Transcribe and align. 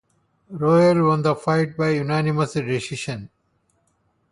Roel 0.49 1.07
won 1.07 1.21
the 1.21 1.35
fight 1.35 1.77
by 1.77 1.89
unanimous 1.89 2.53
decision. 2.53 3.29